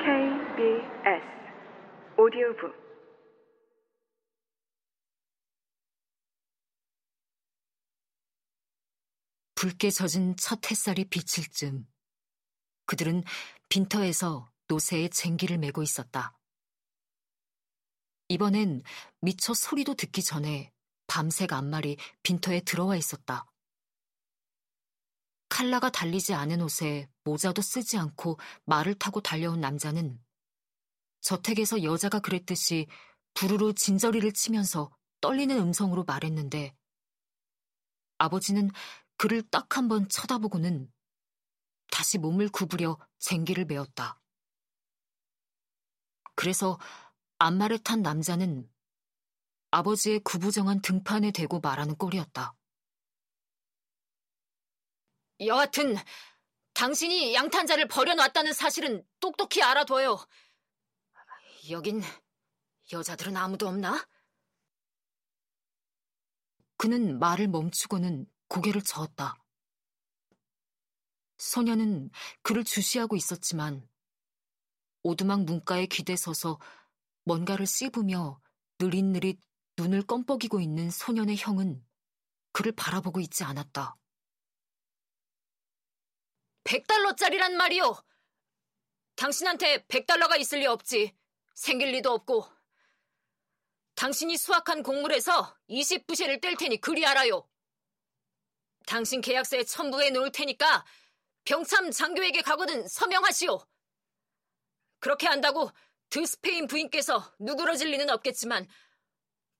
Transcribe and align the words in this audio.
KBS 0.00 1.22
오디오북 2.16 2.74
붉게 9.54 9.90
젖은 9.90 10.36
첫 10.36 10.70
햇살이 10.70 11.04
비칠 11.04 11.46
즈음 11.50 11.86
그들은 12.86 13.24
빈터에서 13.68 14.50
노새에 14.68 15.08
쟁기를 15.08 15.58
메고 15.58 15.82
있었다. 15.82 16.34
이번엔 18.28 18.82
미처 19.20 19.52
소리도 19.52 19.96
듣기 19.96 20.22
전에 20.22 20.72
밤색 21.08 21.52
앞말이 21.52 21.98
빈터에 22.22 22.60
들어와 22.60 22.96
있었다. 22.96 23.49
칼라가 25.60 25.90
달리지 25.90 26.32
않은 26.32 26.62
옷에 26.62 27.06
모자도 27.22 27.60
쓰지 27.60 27.98
않고 27.98 28.38
말을 28.64 28.94
타고 28.94 29.20
달려온 29.20 29.60
남자는 29.60 30.18
저택에서 31.20 31.82
여자가 31.82 32.18
그랬듯이 32.20 32.86
부르르 33.34 33.74
진저리를 33.74 34.32
치면서 34.32 34.90
떨리는 35.20 35.54
음성으로 35.58 36.04
말했는데 36.04 36.74
아버지는 38.16 38.70
그를 39.18 39.42
딱 39.42 39.76
한 39.76 39.88
번 39.88 40.08
쳐다보고는 40.08 40.90
다시 41.90 42.16
몸을 42.16 42.48
구부려 42.48 42.96
쟁기를 43.18 43.66
메었다. 43.66 44.18
그래서 46.36 46.78
앞말에 47.38 47.76
탄 47.84 48.00
남자는 48.00 48.66
아버지의 49.72 50.20
구부정한 50.20 50.80
등판에 50.80 51.32
대고 51.32 51.60
말하는 51.60 51.96
꼴이었다. 51.96 52.54
여하튼 55.46 55.96
당신이 56.74 57.34
양탄자를 57.34 57.88
버려놨다는 57.88 58.52
사실은 58.52 59.04
똑똑히 59.20 59.62
알아둬요. 59.62 60.18
여긴 61.70 62.02
여자들은 62.92 63.36
아무도 63.36 63.68
없나? 63.68 64.06
그는 66.76 67.18
말을 67.18 67.48
멈추고는 67.48 68.26
고개를 68.48 68.82
저었다. 68.82 69.36
소녀는 71.38 72.10
그를 72.42 72.64
주시하고 72.64 73.16
있었지만 73.16 73.88
오두막 75.02 75.44
문가에 75.44 75.86
기대 75.86 76.16
서서 76.16 76.58
뭔가를 77.24 77.66
씹으며 77.66 78.40
느릿느릿 78.78 79.40
눈을 79.76 80.02
껌뻑이고 80.02 80.60
있는 80.60 80.90
소년의 80.90 81.36
형은 81.36 81.84
그를 82.52 82.72
바라보고 82.72 83.20
있지 83.20 83.44
않았다. 83.44 83.96
백달러짜리란 86.70 87.56
말이오! 87.56 87.96
당신한테 89.16 89.84
백달러가 89.88 90.36
있을 90.36 90.60
리 90.60 90.66
없지. 90.66 91.16
생길 91.56 91.90
리도 91.90 92.12
없고. 92.12 92.46
당신이 93.96 94.36
수확한 94.36 94.84
곡물에서 94.84 95.58
20부실을 95.68 96.40
뗄 96.40 96.54
테니 96.54 96.80
그리 96.80 97.04
알아요. 97.04 97.48
당신 98.86 99.20
계약서에 99.20 99.64
첨부해 99.64 100.10
놓을 100.10 100.30
테니까 100.30 100.86
병참 101.42 101.90
장교에게 101.90 102.40
가거든 102.42 102.86
서명하시오. 102.86 103.66
그렇게 105.00 105.26
한다고 105.26 105.72
드스페인 106.08 106.68
부인께서 106.68 107.34
누그러질 107.40 107.90
리는 107.90 108.08
없겠지만 108.10 108.68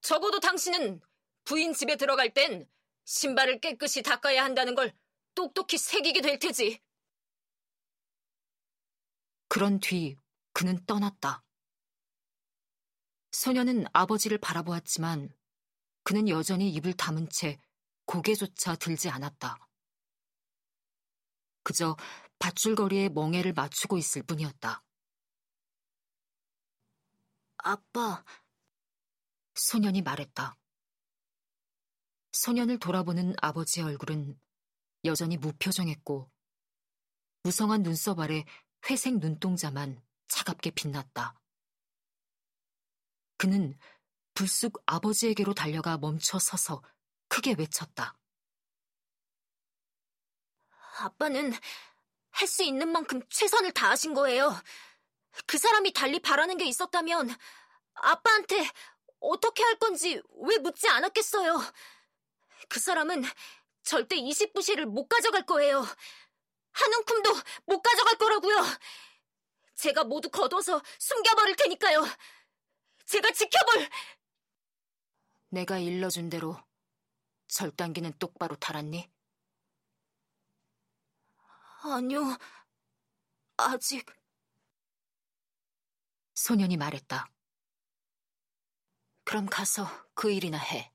적어도 0.00 0.38
당신은 0.38 1.00
부인 1.42 1.74
집에 1.74 1.96
들어갈 1.96 2.32
땐 2.32 2.70
신발을 3.04 3.58
깨끗이 3.58 4.00
닦아야 4.02 4.44
한다는 4.44 4.76
걸 4.76 4.94
똑똑히 5.34 5.76
새기게 5.76 6.20
될 6.20 6.38
테지. 6.38 6.80
그런 9.50 9.80
뒤 9.80 10.16
그는 10.52 10.78
떠났다. 10.86 11.42
소녀는 13.32 13.84
아버지를 13.92 14.38
바라보았지만 14.38 15.28
그는 16.04 16.28
여전히 16.28 16.70
입을 16.70 16.92
다문 16.92 17.28
채 17.28 17.58
고개조차 18.06 18.76
들지 18.76 19.10
않았다. 19.10 19.58
그저 21.64 21.96
밧줄거리에 22.38 23.08
멍해를 23.08 23.52
맞추고 23.52 23.98
있을 23.98 24.22
뿐이었다. 24.22 24.84
아빠, 27.58 28.24
소년이 29.56 30.02
말했다. 30.02 30.56
소년을 32.30 32.78
돌아보는 32.78 33.34
아버지의 33.42 33.84
얼굴은 33.84 34.40
여전히 35.04 35.36
무표정했고 35.38 36.30
무성한 37.42 37.82
눈썹 37.82 38.20
아래 38.20 38.44
회색 38.88 39.18
눈동자만 39.18 40.00
차갑게 40.28 40.70
빛났다. 40.70 41.38
그는 43.36 43.78
불쑥 44.34 44.82
아버지에게로 44.86 45.54
달려가 45.54 45.98
멈춰 45.98 46.38
서서 46.38 46.82
크게 47.28 47.54
외쳤다. 47.58 48.16
아빠는 50.98 51.52
할 52.30 52.48
수 52.48 52.62
있는 52.62 52.90
만큼 52.90 53.20
최선을 53.28 53.72
다하신 53.72 54.14
거예요. 54.14 54.54
그 55.46 55.58
사람이 55.58 55.92
달리 55.92 56.20
바라는 56.20 56.56
게 56.56 56.64
있었다면 56.64 57.34
아빠한테 57.94 58.68
어떻게 59.20 59.62
할 59.62 59.78
건지 59.78 60.20
왜 60.42 60.58
묻지 60.58 60.88
않았겠어요. 60.88 61.60
그 62.68 62.80
사람은 62.80 63.24
절대 63.82 64.16
20부실을 64.16 64.86
못 64.86 65.08
가져갈 65.08 65.44
거예요. 65.44 65.84
한 66.72 66.92
움큼도 66.94 67.30
못 67.66 67.82
가져갈 67.82 68.16
거라고요. 68.16 68.56
제가 69.74 70.04
모두 70.04 70.28
걷어서 70.30 70.82
숨겨버릴 70.98 71.56
테니까요. 71.56 72.04
제가 73.06 73.30
지켜볼. 73.32 73.88
내가 75.48 75.78
일러준 75.78 76.28
대로 76.30 76.56
절단기는 77.48 78.18
똑바로 78.18 78.56
달았니? 78.56 79.10
아니요, 81.82 82.36
아직. 83.56 84.06
소년이 86.34 86.76
말했다. 86.76 87.30
그럼 89.24 89.46
가서 89.46 89.86
그 90.14 90.30
일이나 90.30 90.58
해. 90.58 90.92